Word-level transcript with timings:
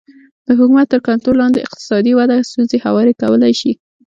د 0.45 0.47
حکومت 0.59 0.87
تر 0.91 0.99
کنټرول 1.07 1.35
لاندې 1.41 1.65
اقتصادي 1.67 2.11
وده 2.15 2.35
ستونزې 2.49 2.77
هوارې 2.85 3.13
کولی 3.21 3.53
شي 3.59 3.71